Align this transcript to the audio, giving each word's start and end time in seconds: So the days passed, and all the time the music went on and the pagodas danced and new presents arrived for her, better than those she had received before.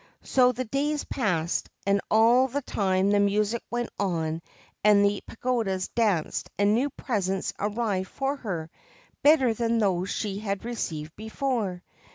So 0.23 0.51
the 0.51 0.65
days 0.65 1.03
passed, 1.03 1.69
and 1.85 2.01
all 2.09 2.47
the 2.47 2.63
time 2.63 3.11
the 3.11 3.19
music 3.19 3.61
went 3.69 3.91
on 3.99 4.41
and 4.83 5.05
the 5.05 5.21
pagodas 5.27 5.89
danced 5.89 6.49
and 6.57 6.73
new 6.73 6.89
presents 6.89 7.53
arrived 7.59 8.07
for 8.09 8.35
her, 8.37 8.71
better 9.21 9.53
than 9.53 9.77
those 9.77 10.09
she 10.09 10.39
had 10.39 10.65
received 10.65 11.15
before. 11.15 11.83